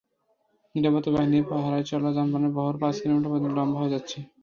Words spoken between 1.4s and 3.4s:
পাহারায় চলা যানবাহনের বহর পাঁচ কিলোমিটার